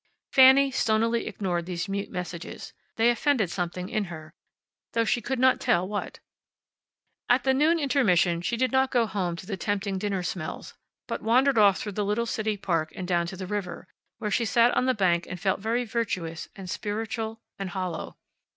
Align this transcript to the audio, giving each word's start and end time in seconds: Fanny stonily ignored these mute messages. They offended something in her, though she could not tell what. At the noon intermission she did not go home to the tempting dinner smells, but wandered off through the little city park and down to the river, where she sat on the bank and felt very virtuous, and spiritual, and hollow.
Fanny 0.33 0.71
stonily 0.71 1.27
ignored 1.27 1.67
these 1.67 1.87
mute 1.87 2.09
messages. 2.09 2.73
They 2.95 3.11
offended 3.11 3.51
something 3.51 3.87
in 3.87 4.05
her, 4.05 4.33
though 4.93 5.05
she 5.05 5.21
could 5.21 5.37
not 5.37 5.59
tell 5.59 5.87
what. 5.87 6.19
At 7.29 7.43
the 7.43 7.53
noon 7.53 7.77
intermission 7.79 8.41
she 8.41 8.57
did 8.57 8.71
not 8.71 8.89
go 8.89 9.05
home 9.05 9.35
to 9.35 9.45
the 9.45 9.57
tempting 9.57 9.99
dinner 9.99 10.23
smells, 10.23 10.73
but 11.07 11.21
wandered 11.21 11.59
off 11.59 11.77
through 11.77 11.91
the 11.91 12.03
little 12.03 12.25
city 12.25 12.57
park 12.57 12.91
and 12.95 13.07
down 13.07 13.27
to 13.27 13.37
the 13.37 13.45
river, 13.45 13.87
where 14.17 14.31
she 14.31 14.43
sat 14.43 14.73
on 14.73 14.87
the 14.87 14.95
bank 14.95 15.27
and 15.29 15.39
felt 15.39 15.59
very 15.59 15.85
virtuous, 15.85 16.49
and 16.55 16.67
spiritual, 16.67 17.39
and 17.59 17.69
hollow. 17.69 18.17